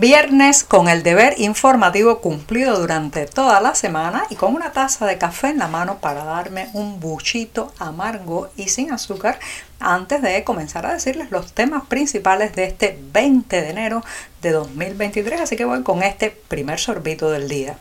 Viernes 0.00 0.64
con 0.64 0.88
el 0.88 1.04
deber 1.04 1.34
informativo 1.38 2.18
cumplido 2.18 2.80
durante 2.80 3.26
toda 3.26 3.60
la 3.60 3.76
semana 3.76 4.26
y 4.28 4.34
con 4.34 4.52
una 4.52 4.72
taza 4.72 5.06
de 5.06 5.18
café 5.18 5.50
en 5.50 5.58
la 5.58 5.68
mano 5.68 5.98
para 5.98 6.24
darme 6.24 6.68
un 6.72 6.98
buchito 6.98 7.72
amargo 7.78 8.50
y 8.56 8.70
sin 8.70 8.90
azúcar 8.90 9.38
antes 9.78 10.20
de 10.20 10.42
comenzar 10.42 10.84
a 10.84 10.94
decirles 10.94 11.30
los 11.30 11.52
temas 11.52 11.86
principales 11.86 12.56
de 12.56 12.64
este 12.64 12.98
20 13.12 13.62
de 13.62 13.70
enero 13.70 14.02
de 14.42 14.50
2023. 14.50 15.40
Así 15.42 15.54
que 15.54 15.64
voy 15.64 15.84
con 15.84 16.02
este 16.02 16.30
primer 16.30 16.80
sorbito 16.80 17.30
del 17.30 17.48
día. 17.48 17.78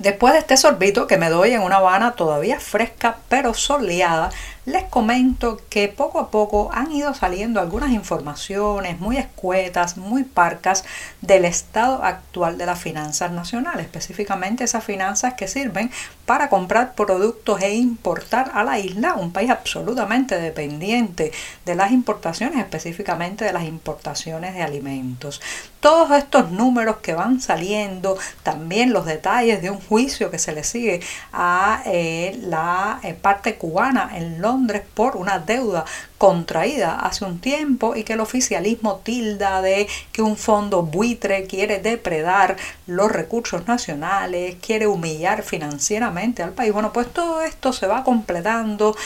Después 0.00 0.32
de 0.32 0.40
este 0.40 0.56
sorbito 0.56 1.06
que 1.06 1.18
me 1.18 1.30
doy 1.30 1.52
en 1.52 1.62
una 1.62 1.76
Habana 1.76 2.12
todavía 2.12 2.58
fresca 2.58 3.18
pero 3.28 3.54
soleada, 3.54 4.30
les 4.66 4.84
comento 4.84 5.60
que 5.68 5.88
poco 5.88 6.18
a 6.18 6.30
poco 6.30 6.70
han 6.72 6.90
ido 6.92 7.12
saliendo 7.14 7.60
algunas 7.60 7.90
informaciones 7.90 8.98
muy 8.98 9.18
escuetas, 9.18 9.96
muy 9.96 10.24
parcas 10.24 10.84
del 11.20 11.44
estado 11.44 12.02
actual 12.02 12.56
de 12.56 12.66
las 12.66 12.80
finanzas 12.80 13.30
nacionales, 13.30 13.86
específicamente 13.86 14.64
esas 14.64 14.84
finanzas 14.84 15.34
que 15.34 15.48
sirven 15.48 15.90
para 16.26 16.48
comprar 16.48 16.94
productos 16.94 17.60
e 17.62 17.74
importar 17.74 18.52
a 18.54 18.64
la 18.64 18.78
isla, 18.78 19.14
un 19.14 19.32
país 19.32 19.50
absolutamente 19.50 20.40
dependiente 20.40 21.32
de 21.66 21.74
las 21.74 21.92
importaciones, 21.92 22.58
específicamente 22.58 23.44
de 23.44 23.52
las 23.52 23.64
importaciones 23.64 24.54
de 24.54 24.62
alimentos. 24.62 25.42
Todos 25.80 26.16
estos 26.16 26.50
números 26.50 26.98
que 26.98 27.12
van 27.12 27.42
saliendo, 27.42 28.16
también 28.42 28.92
los 28.94 29.04
detalles 29.04 29.60
de 29.60 29.70
un 29.70 29.80
juicio 29.80 30.30
que 30.30 30.38
se 30.38 30.52
le 30.52 30.64
sigue 30.64 31.00
a 31.32 31.82
eh, 31.84 32.38
la 32.42 33.00
eh, 33.02 33.12
parte 33.12 33.56
cubana 33.56 34.10
en 34.14 34.40
Londres, 34.40 34.53
por 34.94 35.16
una 35.16 35.38
deuda 35.38 35.84
contraída 36.18 37.00
hace 37.00 37.24
un 37.24 37.38
tiempo 37.38 37.96
y 37.96 38.04
que 38.04 38.14
el 38.14 38.20
oficialismo 38.20 39.00
tilda 39.04 39.60
de 39.60 39.86
que 40.12 40.22
un 40.22 40.36
fondo 40.36 40.82
buitre 40.82 41.44
quiere 41.46 41.80
depredar 41.80 42.56
los 42.86 43.12
recursos 43.12 43.66
nacionales, 43.66 44.56
quiere 44.60 44.86
humillar 44.86 45.42
financieramente 45.42 46.42
al 46.42 46.52
país. 46.52 46.72
Bueno, 46.72 46.92
pues 46.92 47.12
todo 47.12 47.42
esto 47.42 47.72
se 47.72 47.86
va 47.86 48.04
completando, 48.04 48.96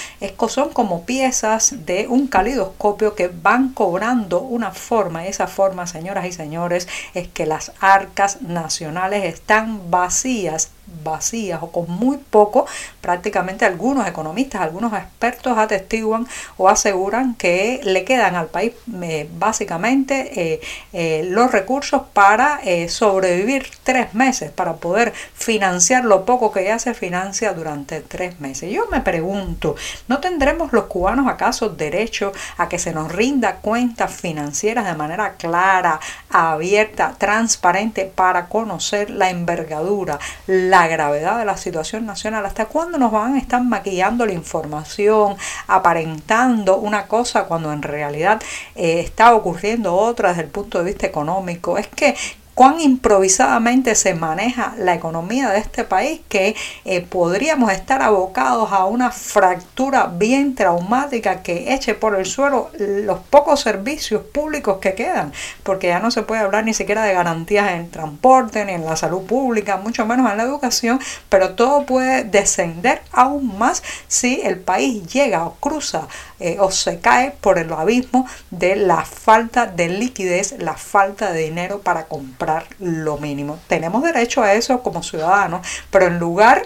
son 0.49 0.71
como 0.71 1.05
piezas 1.05 1.87
de 1.87 2.07
un 2.09 2.27
calidoscopio 2.27 3.15
que 3.15 3.29
van 3.29 3.73
cobrando 3.73 4.41
una 4.41 4.73
forma 4.73 5.25
y 5.25 5.29
esa 5.29 5.47
forma, 5.47 5.87
señoras 5.87 6.27
y 6.27 6.33
señores, 6.33 6.89
es 7.15 7.29
que 7.29 7.47
las 7.47 7.73
arcas 7.81 8.43
nacionales 8.43 9.25
están 9.25 9.91
vacías 9.91 10.71
vacías 11.05 11.63
o 11.63 11.71
con 11.71 11.91
muy 11.91 12.19
poco, 12.19 12.67
prácticamente 13.01 13.65
algunos 13.65 14.07
economistas, 14.07 14.61
algunos 14.61 14.93
expertos 14.93 15.57
atestiguan 15.57 16.27
o 16.57 16.69
aseguran 16.69 17.35
que 17.35 17.81
le 17.85 18.05
quedan 18.05 18.35
al 18.35 18.47
país 18.47 18.73
eh, 19.03 19.29
básicamente 19.39 20.55
eh, 20.55 20.61
eh, 20.93 21.25
los 21.29 21.53
recursos 21.53 22.03
para 22.13 22.61
sobrevivir 22.89 23.67
tres 23.83 24.15
meses, 24.15 24.51
para 24.51 24.77
poder 24.77 25.13
financiar 25.35 26.05
lo 26.05 26.25
poco 26.25 26.53
que 26.53 26.65
ya 26.65 26.79
se 26.79 26.95
financia 26.95 27.53
durante 27.53 28.01
tres 28.01 28.41
meses. 28.41 28.71
Yo 28.71 28.87
me 28.91 29.01
pregunto, 29.01 29.77
¿no 30.09 30.19
tendremos 30.19 30.73
los 30.73 30.85
cubanos 30.85 31.29
acaso 31.29 31.69
derecho 31.69 32.33
a 32.57 32.69
que 32.69 32.79
se 32.79 32.93
nos 32.93 33.11
rinda 33.13 33.57
cuentas 33.57 34.13
financieras 34.13 34.85
de 34.85 34.95
manera 34.95 35.35
clara, 35.35 36.01
abierta, 36.31 37.15
transparente 37.17 38.05
para 38.05 38.47
conocer 38.47 39.11
la 39.11 39.31
envergadura, 39.31 40.19
la 40.47 40.78
la 40.79 40.87
gravedad 40.87 41.39
de 41.39 41.45
la 41.45 41.57
situación 41.57 42.07
nacional, 42.07 42.47
hasta 42.47 42.67
cuándo 42.67 42.99
nos 42.99 43.11
van 43.11 43.35
a 43.35 43.39
estar 43.39 43.63
maquillando 43.63 44.25
la 44.25 44.33
información, 44.33 45.37
aparentando 45.67 46.77
una 46.77 47.09
cosa 47.09 47.45
cuando 47.45 47.73
en 47.73 47.83
realidad 47.83 48.41
eh, 48.77 49.01
está 49.01 49.35
ocurriendo 49.35 49.95
otra 49.97 50.29
desde 50.29 50.43
el 50.43 50.49
punto 50.49 50.79
de 50.79 50.85
vista 50.85 51.07
económico. 51.07 51.79
Es 51.79 51.89
que 51.89 52.15
cuán 52.59 52.81
improvisadamente 52.81 53.95
se 53.95 54.15
maneja 54.15 54.75
la 54.79 54.93
economía 54.93 55.51
de 55.51 55.61
este 55.61 55.85
país 55.85 56.23
que 56.29 56.57
eh, 56.85 57.03
podríamos 57.03 57.71
estar 57.71 58.03
abocados 58.03 58.73
a 58.73 58.85
una 58.87 59.13
fractura 59.13 60.07
bien 60.13 60.57
traumática 60.57 61.45
que 61.45 61.73
eche 61.73 61.95
por 61.95 62.17
el 62.17 62.27
suelo 62.27 62.73
los 62.77 63.21
pocos 63.31 63.61
servicios 63.61 64.25
públicos 64.25 64.79
que 64.79 64.95
quedan, 64.95 65.33
porque 65.63 65.87
ya 65.87 66.01
no 66.01 66.11
se 66.11 66.23
puede 66.23 66.41
hablar 66.41 66.65
ni 66.65 66.75
siquiera 66.75 67.05
de 67.05 67.15
garantías 67.15 67.71
en 67.71 67.83
el 67.83 67.91
transporte, 67.91 68.65
ni 68.65 68.73
en 68.73 68.85
la 68.85 68.97
salud 68.97 69.23
pública, 69.23 69.77
mucho 69.77 70.05
menos 70.05 70.29
en 70.29 70.39
la 70.39 70.43
educación, 70.43 70.99
pero 71.29 71.55
todo 71.55 71.87
puede 71.87 72.25
descender 72.25 73.03
aún 73.13 73.57
más 73.57 73.85
si 74.09 74.41
el 74.43 74.59
país 74.59 75.07
llega 75.07 75.47
o 75.47 75.55
cruza 75.61 76.09
eh, 76.41 76.57
o 76.61 76.71
se 76.71 77.01
cae 77.01 77.33
por 77.41 77.59
el 77.59 77.73
abismo 77.73 78.27
de 78.51 78.77
la 78.77 79.05
falta 79.05 79.67
de 79.67 79.89
liquidez, 79.89 80.57
la 80.59 80.75
falta 80.75 81.33
de 81.33 81.43
dinero 81.45 81.81
para 81.81 82.07
comprar 82.07 82.67
lo 82.79 83.19
mínimo. 83.19 83.59
Tenemos 83.69 84.03
derecho 84.03 84.43
a 84.43 84.55
eso 84.55 84.83
como 84.83 85.03
ciudadanos, 85.03 85.67
pero 85.91 86.07
en 86.07 86.19
lugar 86.19 86.63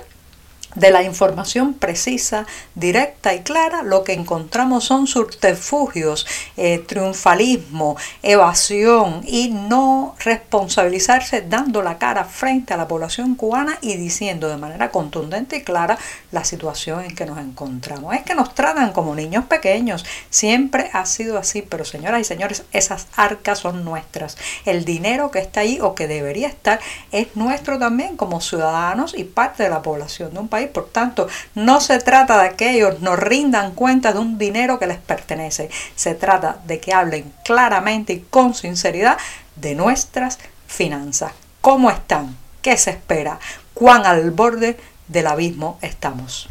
de 0.74 0.90
la 0.90 1.02
información 1.02 1.74
precisa, 1.74 2.46
directa 2.74 3.34
y 3.34 3.40
clara, 3.40 3.82
lo 3.82 4.04
que 4.04 4.12
encontramos 4.12 4.84
son 4.84 5.06
subterfugios, 5.06 6.26
eh, 6.56 6.78
triunfalismo, 6.78 7.96
evasión 8.22 9.22
y 9.26 9.50
no 9.50 10.14
responsabilizarse 10.24 11.42
dando 11.42 11.82
la 11.82 11.98
cara 11.98 12.24
frente 12.24 12.74
a 12.74 12.76
la 12.76 12.88
población 12.88 13.34
cubana 13.34 13.78
y 13.80 13.96
diciendo 13.96 14.48
de 14.48 14.56
manera 14.56 14.90
contundente 14.90 15.56
y 15.56 15.62
clara 15.62 15.98
la 16.30 16.44
situación 16.44 17.04
en 17.04 17.14
que 17.14 17.26
nos 17.26 17.38
encontramos. 17.38 18.14
Es 18.14 18.22
que 18.22 18.34
nos 18.34 18.54
tratan 18.54 18.92
como 18.92 19.14
niños 19.14 19.44
pequeños, 19.44 20.04
siempre 20.30 20.90
ha 20.92 21.06
sido 21.06 21.38
así, 21.38 21.62
pero 21.62 21.84
señoras 21.84 22.20
y 22.20 22.24
señores, 22.24 22.64
esas 22.72 23.06
arcas 23.16 23.58
son 23.58 23.84
nuestras. 23.84 24.36
El 24.64 24.84
dinero 24.84 25.30
que 25.30 25.40
está 25.40 25.60
ahí 25.60 25.78
o 25.80 25.94
que 25.94 26.06
debería 26.06 26.48
estar 26.48 26.80
es 27.10 27.36
nuestro 27.36 27.78
también 27.78 28.16
como 28.16 28.40
ciudadanos 28.40 29.14
y 29.16 29.24
parte 29.24 29.62
de 29.62 29.70
la 29.70 29.82
población 29.82 30.32
de 30.32 30.40
un 30.40 30.48
país 30.48 30.61
por 30.66 30.88
tanto, 30.88 31.28
no 31.54 31.80
se 31.80 31.98
trata 31.98 32.42
de 32.42 32.54
que 32.54 32.70
ellos 32.70 33.00
nos 33.00 33.18
rindan 33.18 33.72
cuenta 33.72 34.12
de 34.12 34.18
un 34.18 34.38
dinero 34.38 34.78
que 34.78 34.86
les 34.86 34.98
pertenece. 34.98 35.70
Se 35.94 36.14
trata 36.14 36.58
de 36.66 36.80
que 36.80 36.92
hablen 36.92 37.32
claramente 37.44 38.12
y 38.12 38.20
con 38.20 38.54
sinceridad 38.54 39.18
de 39.56 39.74
nuestras 39.74 40.38
finanzas. 40.66 41.32
¿Cómo 41.60 41.90
están? 41.90 42.36
¿Qué 42.62 42.76
se 42.76 42.90
espera? 42.90 43.38
¿Cuán 43.74 44.06
al 44.06 44.30
borde 44.30 44.78
del 45.08 45.26
abismo 45.26 45.78
estamos? 45.82 46.48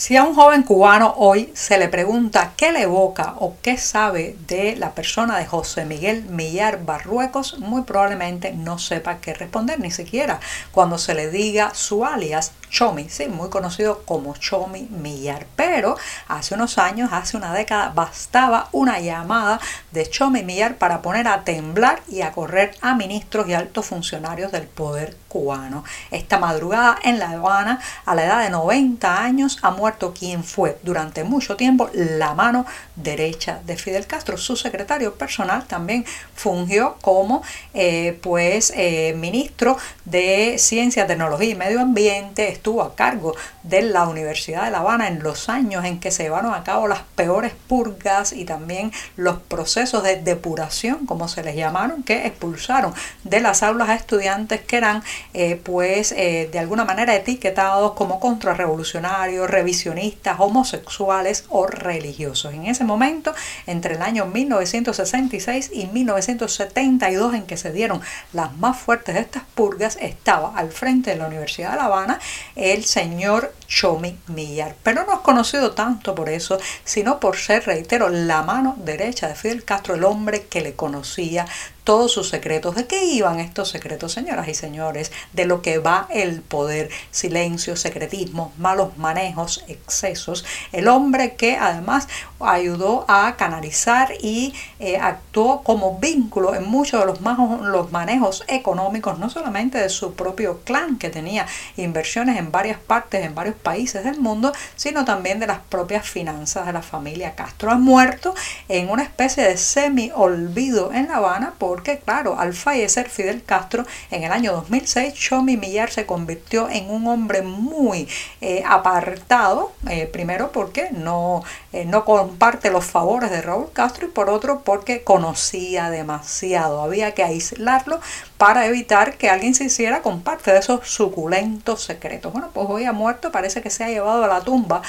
Si 0.00 0.16
a 0.16 0.24
un 0.24 0.34
joven 0.34 0.62
cubano 0.62 1.12
hoy 1.18 1.52
se 1.52 1.76
le 1.76 1.90
pregunta 1.90 2.54
qué 2.56 2.72
le 2.72 2.84
evoca 2.84 3.34
o 3.38 3.56
qué 3.60 3.76
sabe 3.76 4.34
de 4.46 4.74
la 4.76 4.94
persona 4.94 5.36
de 5.36 5.44
José 5.44 5.84
Miguel 5.84 6.24
Millar 6.24 6.86
Barruecos, 6.86 7.58
muy 7.58 7.82
probablemente 7.82 8.52
no 8.54 8.78
sepa 8.78 9.18
qué 9.18 9.34
responder, 9.34 9.78
ni 9.78 9.90
siquiera 9.90 10.40
cuando 10.72 10.96
se 10.96 11.12
le 11.12 11.30
diga 11.30 11.74
su 11.74 12.06
alias 12.06 12.54
Chomi, 12.70 13.08
sí, 13.08 13.26
muy 13.26 13.50
conocido 13.50 14.02
como 14.04 14.34
Chomi 14.36 14.82
Millar. 14.90 15.46
Pero 15.56 15.96
hace 16.28 16.54
unos 16.54 16.78
años, 16.78 17.10
hace 17.12 17.36
una 17.36 17.52
década, 17.52 17.90
bastaba 17.94 18.68
una 18.72 19.00
llamada 19.00 19.60
de 19.90 20.08
Chomi 20.08 20.42
Millar 20.42 20.76
para 20.76 21.02
poner 21.02 21.28
a 21.28 21.44
temblar 21.44 22.02
y 22.08 22.22
a 22.22 22.32
correr 22.32 22.76
a 22.80 22.94
ministros 22.94 23.48
y 23.48 23.54
altos 23.54 23.86
funcionarios 23.86 24.52
del 24.52 24.66
poder 24.66 25.16
cubano. 25.28 25.84
Esta 26.10 26.38
madrugada 26.38 26.98
en 27.02 27.18
La 27.18 27.30
Habana, 27.30 27.80
a 28.04 28.14
la 28.14 28.24
edad 28.24 28.42
de 28.42 28.50
90 28.50 29.22
años, 29.22 29.58
ha 29.62 29.70
muerto 29.70 30.12
quien 30.12 30.44
fue 30.44 30.78
durante 30.82 31.24
mucho 31.24 31.56
tiempo 31.56 31.90
la 31.92 32.34
mano 32.34 32.66
derecha 32.96 33.60
de 33.64 33.76
Fidel 33.76 34.06
Castro. 34.06 34.36
Su 34.36 34.56
secretario 34.56 35.14
personal 35.14 35.64
también 35.66 36.04
fungió 36.34 36.96
como 37.00 37.42
eh, 37.74 38.18
pues 38.22 38.72
eh, 38.76 39.14
ministro 39.16 39.76
de 40.04 40.56
Ciencia, 40.58 41.06
Tecnología 41.06 41.50
y 41.50 41.54
Medio 41.54 41.80
Ambiente 41.80 42.59
estuvo 42.60 42.82
a 42.82 42.94
cargo 42.94 43.34
de 43.62 43.80
la 43.80 44.06
Universidad 44.06 44.66
de 44.66 44.70
La 44.70 44.80
Habana 44.80 45.08
en 45.08 45.22
los 45.22 45.48
años 45.48 45.82
en 45.86 45.98
que 45.98 46.10
se 46.10 46.24
llevaron 46.24 46.52
a 46.52 46.62
cabo 46.62 46.88
las 46.88 47.00
peores 47.14 47.54
purgas 47.68 48.34
y 48.34 48.44
también 48.44 48.92
los 49.16 49.38
procesos 49.38 50.02
de 50.02 50.16
depuración, 50.16 51.06
como 51.06 51.26
se 51.26 51.42
les 51.42 51.56
llamaron, 51.56 52.02
que 52.02 52.26
expulsaron 52.26 52.92
de 53.24 53.40
las 53.40 53.62
aulas 53.62 53.88
a 53.88 53.94
estudiantes 53.94 54.60
que 54.60 54.76
eran 54.76 55.02
eh, 55.32 55.58
pues 55.62 56.12
eh, 56.12 56.50
de 56.52 56.58
alguna 56.58 56.84
manera 56.84 57.14
etiquetados 57.14 57.92
como 57.92 58.20
contrarrevolucionarios, 58.20 59.48
revisionistas, 59.48 60.36
homosexuales 60.38 61.46
o 61.48 61.66
religiosos. 61.66 62.52
En 62.52 62.66
ese 62.66 62.84
momento, 62.84 63.32
entre 63.66 63.94
el 63.94 64.02
año 64.02 64.26
1966 64.26 65.70
y 65.72 65.86
1972 65.86 67.34
en 67.34 67.46
que 67.46 67.56
se 67.56 67.72
dieron 67.72 68.02
las 68.34 68.54
más 68.58 68.76
fuertes 68.76 69.14
de 69.14 69.22
estas 69.22 69.44
purgas, 69.54 69.96
estaba 69.98 70.52
al 70.56 70.70
frente 70.70 71.10
de 71.10 71.16
la 71.16 71.26
Universidad 71.26 71.70
de 71.70 71.76
La 71.78 71.84
Habana 71.86 72.20
el 72.56 72.84
señor 72.84 73.52
Chomi 73.70 74.18
Millar. 74.26 74.74
Pero 74.82 75.06
no 75.06 75.14
es 75.14 75.20
conocido 75.20 75.70
tanto 75.70 76.14
por 76.14 76.28
eso, 76.28 76.58
sino 76.84 77.20
por 77.20 77.36
ser, 77.36 77.64
reitero, 77.64 78.08
la 78.10 78.42
mano 78.42 78.74
derecha 78.78 79.28
de 79.28 79.36
Fidel 79.36 79.64
Castro, 79.64 79.94
el 79.94 80.04
hombre 80.04 80.46
que 80.46 80.60
le 80.60 80.74
conocía 80.74 81.46
todos 81.84 82.12
sus 82.12 82.28
secretos. 82.28 82.74
¿De 82.74 82.86
qué 82.86 83.04
iban 83.06 83.40
estos 83.40 83.70
secretos, 83.70 84.12
señoras 84.12 84.48
y 84.48 84.54
señores? 84.54 85.12
De 85.32 85.44
lo 85.44 85.62
que 85.62 85.78
va 85.78 86.06
el 86.10 86.42
poder, 86.42 86.90
silencio, 87.10 87.76
secretismo, 87.76 88.52
malos 88.58 88.96
manejos, 88.98 89.64
excesos. 89.68 90.44
El 90.72 90.88
hombre 90.88 91.34
que 91.36 91.56
además 91.56 92.08
ayudó 92.40 93.04
a 93.08 93.36
canalizar 93.36 94.12
y 94.20 94.54
eh, 94.78 94.98
actuó 94.98 95.62
como 95.62 95.98
vínculo 95.98 96.54
en 96.54 96.64
muchos 96.64 97.00
de 97.00 97.06
los, 97.06 97.20
los 97.62 97.92
manejos 97.92 98.44
económicos, 98.48 99.18
no 99.18 99.30
solamente 99.30 99.78
de 99.78 99.88
su 99.88 100.14
propio 100.14 100.60
clan, 100.64 100.98
que 100.98 101.10
tenía 101.10 101.46
inversiones 101.76 102.38
en 102.38 102.50
varias 102.50 102.78
partes, 102.78 103.24
en 103.24 103.34
varios 103.34 103.56
países 103.60 104.04
del 104.04 104.20
mundo, 104.20 104.52
sino 104.76 105.04
también 105.04 105.40
de 105.40 105.46
las 105.46 105.60
propias 105.60 106.08
finanzas 106.08 106.66
de 106.66 106.72
la 106.72 106.82
familia 106.82 107.34
Castro. 107.34 107.70
Ha 107.70 107.78
muerto 107.78 108.34
en 108.68 108.90
una 108.90 109.02
especie 109.02 109.44
de 109.44 109.56
semi-olvido 109.56 110.92
en 110.92 111.08
La 111.08 111.16
Habana 111.16 111.54
por 111.58 111.70
porque 111.70 112.00
claro, 112.00 112.36
al 112.38 112.52
fallecer 112.52 113.08
Fidel 113.08 113.44
Castro 113.44 113.86
en 114.10 114.24
el 114.24 114.32
año 114.32 114.52
2006, 114.52 115.14
Chomi 115.14 115.56
Millar 115.56 115.88
se 115.90 116.04
convirtió 116.04 116.68
en 116.68 116.90
un 116.90 117.06
hombre 117.06 117.42
muy 117.42 118.08
eh, 118.40 118.64
apartado, 118.66 119.72
eh, 119.88 120.06
primero 120.06 120.50
porque 120.50 120.88
no, 120.90 121.44
eh, 121.72 121.84
no 121.84 122.04
comparte 122.04 122.70
los 122.70 122.84
favores 122.84 123.30
de 123.30 123.40
Raúl 123.40 123.70
Castro 123.72 124.08
y 124.08 124.10
por 124.10 124.28
otro 124.28 124.62
porque 124.62 125.04
conocía 125.04 125.90
demasiado, 125.90 126.82
había 126.82 127.14
que 127.14 127.22
aislarlo 127.22 128.00
para 128.40 128.64
evitar 128.64 129.18
que 129.18 129.28
alguien 129.28 129.54
se 129.54 129.64
hiciera 129.64 130.00
con 130.00 130.22
parte 130.22 130.50
de 130.50 130.60
esos 130.60 130.88
suculentos 130.88 131.84
secretos. 131.84 132.32
Bueno, 132.32 132.48
pues 132.54 132.66
hoy 132.70 132.86
ha 132.86 132.92
muerto, 132.94 133.30
parece 133.30 133.60
que 133.60 133.68
se 133.68 133.84
ha 133.84 133.90
llevado 133.90 134.24
a 134.24 134.28
la 134.28 134.40
tumba 134.40 134.80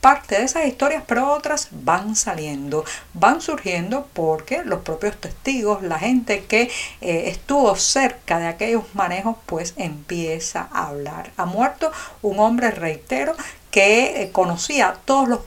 parte 0.00 0.38
de 0.38 0.44
esas 0.44 0.64
historias, 0.64 1.02
pero 1.08 1.32
otras 1.32 1.70
van 1.72 2.14
saliendo, 2.14 2.84
van 3.12 3.40
surgiendo 3.40 4.08
porque 4.12 4.62
los 4.64 4.82
propios 4.82 5.16
testigos, 5.16 5.82
la 5.82 5.98
gente 5.98 6.44
que 6.44 6.70
eh, 7.00 7.24
estuvo 7.26 7.74
cerca 7.74 8.38
de 8.38 8.46
aquellos 8.46 8.84
manejos, 8.94 9.36
pues 9.44 9.74
empieza 9.76 10.68
a 10.72 10.86
hablar. 10.86 11.32
Ha 11.36 11.46
muerto 11.46 11.90
un 12.22 12.38
hombre, 12.38 12.70
reitero, 12.70 13.34
que 13.70 14.22
eh, 14.22 14.30
conocía 14.32 14.96
todos 15.04 15.28
los 15.28 15.40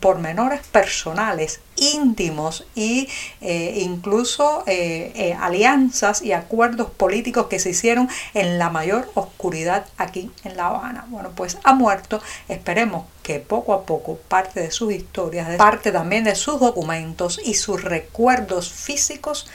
pormenores 0.00 0.60
personales, 0.68 1.60
íntimos 1.76 2.64
e 2.74 3.08
incluso 3.40 4.62
eh, 4.66 5.36
alianzas 5.38 6.22
y 6.22 6.32
acuerdos 6.32 6.90
políticos 6.90 7.46
que 7.48 7.58
se 7.58 7.70
hicieron 7.70 8.08
en 8.34 8.58
la 8.58 8.70
mayor 8.70 9.10
oscuridad 9.14 9.86
aquí 9.98 10.30
en 10.44 10.56
La 10.56 10.68
Habana. 10.68 11.06
Bueno, 11.08 11.30
pues 11.34 11.58
ha 11.64 11.74
muerto. 11.74 12.22
Esperemos 12.48 13.06
que 13.22 13.40
poco 13.40 13.74
a 13.74 13.84
poco 13.84 14.16
parte 14.16 14.60
de 14.60 14.70
sus 14.70 14.92
historias, 14.92 15.56
parte 15.56 15.92
también 15.92 16.24
de 16.24 16.34
sus 16.34 16.60
documentos 16.60 17.40
y 17.44 17.54
sus 17.54 17.82
recuerdos 17.82 18.70
físicos 18.72 19.46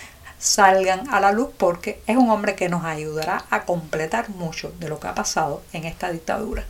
salgan 0.42 1.08
a 1.14 1.20
la 1.20 1.32
luz 1.32 1.50
porque 1.56 2.02
es 2.08 2.18
un 2.18 2.32
hombre 2.32 2.56
que 2.56 2.68
nos 2.68 2.84
ayudará 2.84 3.46
a 3.52 3.64
completar 3.64 4.30
mucho 4.30 4.74
de 4.80 4.90
lo 4.90 5.00
que 5.00 5.08
ha 5.08 5.16
pasado 5.16 5.62
en 5.72 5.86
esta 5.86 6.12
dictadura. 6.12 6.66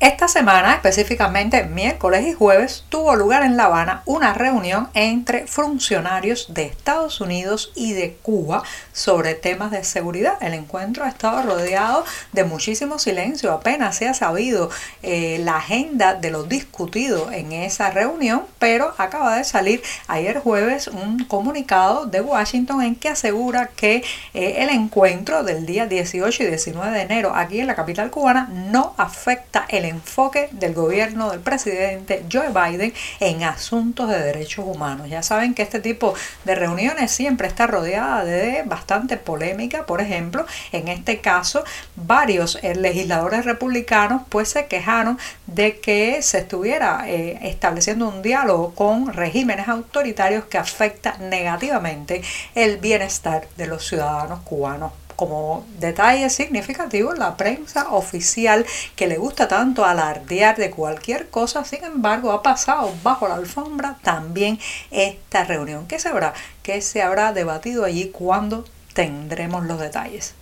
Esta 0.00 0.28
semana, 0.28 0.72
específicamente 0.72 1.64
miércoles 1.64 2.26
y 2.26 2.32
jueves, 2.32 2.86
tuvo 2.88 3.14
lugar 3.16 3.42
en 3.42 3.58
La 3.58 3.64
Habana 3.64 4.02
una 4.06 4.32
reunión 4.32 4.88
entre 4.94 5.46
funcionarios 5.46 6.54
de 6.54 6.62
Estados 6.62 7.20
Unidos 7.20 7.70
y 7.74 7.92
de 7.92 8.14
Cuba 8.22 8.62
sobre 8.94 9.34
temas 9.34 9.70
de 9.72 9.84
seguridad. 9.84 10.38
El 10.40 10.54
encuentro 10.54 11.04
ha 11.04 11.10
estado 11.10 11.42
rodeado 11.42 12.06
de 12.32 12.44
muchísimo 12.44 12.98
silencio, 12.98 13.52
apenas 13.52 13.94
se 13.94 14.08
ha 14.08 14.14
sabido 14.14 14.70
eh, 15.02 15.38
la 15.44 15.58
agenda 15.58 16.14
de 16.14 16.30
lo 16.30 16.44
discutido 16.44 17.30
en 17.30 17.52
esa 17.52 17.90
reunión, 17.90 18.44
pero 18.58 18.94
acaba 18.96 19.36
de 19.36 19.44
salir 19.44 19.82
ayer 20.08 20.38
jueves 20.38 20.88
un 20.88 21.24
comunicado 21.24 22.06
de 22.06 22.22
Washington 22.22 22.82
en 22.82 22.96
que 22.96 23.10
asegura 23.10 23.68
que 23.76 23.96
eh, 24.32 24.54
el 24.60 24.70
encuentro 24.70 25.44
del 25.44 25.66
día 25.66 25.84
18 25.84 26.42
y 26.42 26.46
19 26.46 26.90
de 26.90 27.02
enero 27.02 27.34
aquí 27.34 27.60
en 27.60 27.66
la 27.66 27.74
capital 27.74 28.10
cubana 28.10 28.48
no 28.50 28.94
afecta 28.96 29.66
el 29.68 29.89
enfoque 29.90 30.48
del 30.52 30.74
gobierno 30.74 31.30
del 31.30 31.40
presidente 31.40 32.24
Joe 32.30 32.48
Biden 32.48 32.92
en 33.20 33.44
asuntos 33.44 34.08
de 34.08 34.18
derechos 34.18 34.64
humanos. 34.66 35.08
Ya 35.08 35.22
saben 35.22 35.54
que 35.54 35.62
este 35.62 35.80
tipo 35.80 36.14
de 36.44 36.54
reuniones 36.54 37.10
siempre 37.10 37.48
está 37.48 37.66
rodeada 37.66 38.24
de 38.24 38.62
bastante 38.64 39.16
polémica. 39.16 39.86
Por 39.86 40.00
ejemplo, 40.00 40.46
en 40.72 40.88
este 40.88 41.20
caso, 41.20 41.64
varios 41.96 42.58
eh, 42.62 42.74
legisladores 42.74 43.44
republicanos 43.44 44.22
pues 44.28 44.48
se 44.48 44.66
quejaron 44.66 45.18
de 45.46 45.80
que 45.80 46.22
se 46.22 46.38
estuviera 46.38 47.04
eh, 47.06 47.38
estableciendo 47.42 48.08
un 48.08 48.22
diálogo 48.22 48.74
con 48.74 49.12
regímenes 49.12 49.68
autoritarios 49.68 50.44
que 50.44 50.58
afecta 50.58 51.16
negativamente 51.18 52.22
el 52.54 52.78
bienestar 52.78 53.48
de 53.56 53.66
los 53.66 53.86
ciudadanos 53.86 54.40
cubanos 54.40 54.92
como 55.20 55.66
detalle 55.78 56.30
significativo, 56.30 57.12
la 57.12 57.36
prensa 57.36 57.90
oficial 57.90 58.64
que 58.96 59.06
le 59.06 59.18
gusta 59.18 59.48
tanto 59.48 59.84
alardear 59.84 60.56
de 60.56 60.70
cualquier 60.70 61.28
cosa, 61.28 61.62
sin 61.66 61.84
embargo, 61.84 62.32
ha 62.32 62.42
pasado 62.42 62.90
bajo 63.02 63.28
la 63.28 63.34
alfombra 63.34 63.98
también 64.02 64.58
esta 64.90 65.44
reunión. 65.44 65.86
¿Qué 65.86 65.98
se 65.98 66.08
habrá? 66.08 66.32
¿Qué 66.62 66.80
se 66.80 67.02
habrá 67.02 67.34
debatido 67.34 67.84
allí 67.84 68.08
cuando 68.08 68.64
tendremos 68.94 69.66
los 69.66 69.78
detalles? 69.78 70.39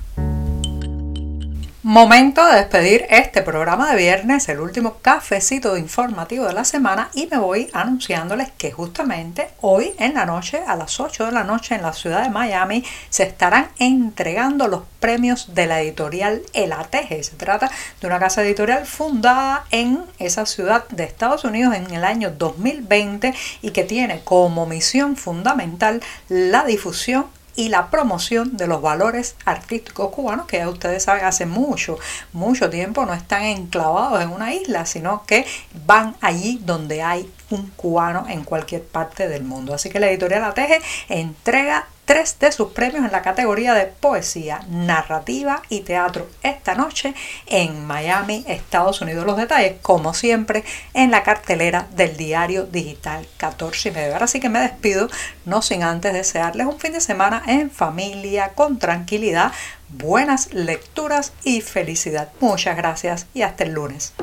Momento 1.90 2.46
de 2.46 2.56
despedir 2.56 3.06
este 3.08 3.40
programa 3.40 3.90
de 3.90 3.96
viernes, 3.96 4.50
el 4.50 4.61
último 4.61 4.99
cafecito 5.00 5.75
informativo 5.79 6.44
de 6.44 6.52
la 6.52 6.67
semana 6.67 7.08
y 7.14 7.29
me 7.29 7.38
voy 7.38 7.70
anunciándoles 7.73 8.50
que 8.58 8.70
justamente 8.70 9.49
hoy 9.62 9.94
en 9.99 10.12
la 10.12 10.26
noche, 10.26 10.61
a 10.67 10.76
las 10.76 11.00
8 11.00 11.25
de 11.25 11.32
la 11.32 11.44
noche 11.44 11.76
en 11.76 11.81
la 11.81 11.94
ciudad 11.94 12.25
de 12.25 12.29
Miami, 12.29 12.85
se 13.08 13.23
estarán 13.23 13.70
entregando 13.79 14.69
los 14.69 14.82
premios 15.00 15.55
de 15.55 15.67
la 15.67 15.81
editorial 15.81 16.43
El 16.52 16.75
Ateje. 16.75 17.23
Se 17.23 17.37
trata 17.37 17.70
de 18.02 18.06
una 18.06 18.19
casa 18.19 18.43
editorial 18.43 18.85
fundada 18.85 19.64
en 19.70 20.05
esa 20.19 20.44
ciudad 20.44 20.87
de 20.90 21.05
Estados 21.05 21.44
Unidos 21.44 21.75
en 21.75 21.90
el 21.90 22.05
año 22.05 22.31
2020 22.31 23.32
y 23.62 23.70
que 23.70 23.85
tiene 23.85 24.20
como 24.25 24.67
misión 24.67 25.17
fundamental 25.17 26.02
la 26.29 26.64
difusión 26.64 27.38
y 27.58 27.70
la 27.70 27.90
promoción 27.90 28.56
de 28.56 28.69
los 28.69 28.81
valores 28.81 29.34
artísticos 29.44 30.10
cubanos 30.14 30.46
que 30.46 30.58
ya 30.58 30.69
ustedes 30.69 31.02
saben 31.02 31.25
hace 31.25 31.44
mucho, 31.44 31.99
mucho 32.32 32.70
tiempo 32.70 33.05
no 33.05 33.12
están 33.12 33.43
enclavados 33.43 34.22
en 34.22 34.30
una 34.30 34.54
isla, 34.54 34.87
sino 34.87 35.25
que 35.26 35.44
van 35.85 36.14
allí 36.21 36.61
donde 36.64 37.02
hay 37.02 37.28
un 37.50 37.66
cubano 37.71 38.26
en 38.28 38.44
cualquier 38.44 38.85
parte 38.85 39.26
del 39.26 39.42
mundo. 39.42 39.75
Así 39.75 39.90
que 39.90 39.99
la 39.99 40.09
editorial 40.09 40.44
Ateje 40.44 40.80
entrega 41.09 41.88
tres 42.08 42.38
de 42.38 42.50
sus 42.50 42.72
premios 42.72 43.04
en 43.04 43.12
la 43.12 43.20
categoría 43.20 43.74
de 43.74 43.84
poesía, 43.84 44.62
narrativa 44.70 45.60
y 45.68 45.80
teatro 45.80 46.26
esta 46.42 46.74
noche 46.74 47.12
en 47.44 47.84
Miami, 47.84 48.46
Estados 48.48 49.02
Unidos. 49.02 49.26
Los 49.26 49.36
detalles, 49.36 49.74
como 49.82 50.14
siempre, 50.14 50.64
en 50.94 51.10
la 51.10 51.22
cartelera 51.22 51.86
del 51.90 52.16
diario 52.16 52.64
digital 52.64 53.28
14 53.36 53.90
y 53.90 53.92
medio. 53.92 54.14
Ahora 54.14 54.26
sí 54.26 54.40
que 54.40 54.48
me 54.48 54.58
despido, 54.58 55.10
no 55.44 55.60
sin 55.60 55.82
antes 55.82 56.14
desearles 56.14 56.66
un 56.66 56.80
fin 56.80 56.94
de 56.94 57.02
semana 57.02 57.42
en 57.46 57.70
familia, 57.70 58.52
con 58.54 58.78
tranquilidad, 58.78 59.52
buenas 59.90 60.54
lecturas 60.54 61.34
y 61.44 61.60
felicidad. 61.60 62.30
Muchas 62.40 62.78
gracias 62.78 63.26
y 63.34 63.42
hasta 63.42 63.64
el 63.64 63.72
lunes. 63.72 64.14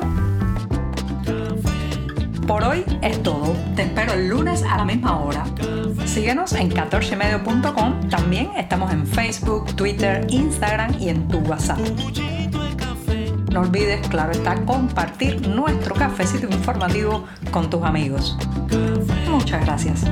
Por 2.46 2.62
hoy 2.62 2.84
es 3.02 3.22
todo. 3.22 3.54
Te 3.74 3.82
espero 3.82 4.12
el 4.12 4.28
lunes 4.28 4.62
a 4.62 4.76
la 4.76 4.84
misma 4.84 5.18
hora. 5.18 5.44
Síguenos 6.04 6.52
en 6.52 6.70
14medio.com. 6.70 8.08
También 8.08 8.50
estamos 8.56 8.92
en 8.92 9.06
Facebook, 9.06 9.74
Twitter, 9.74 10.24
Instagram 10.30 10.94
y 11.00 11.08
en 11.08 11.26
tu 11.26 11.38
WhatsApp. 11.38 11.80
No 13.52 13.62
olvides, 13.62 14.06
claro 14.08 14.32
está, 14.32 14.54
compartir 14.64 15.48
nuestro 15.48 15.94
cafecito 15.94 16.46
informativo 16.46 17.24
con 17.50 17.68
tus 17.68 17.82
amigos. 17.82 18.36
Muchas 19.28 19.64
gracias. 19.64 20.04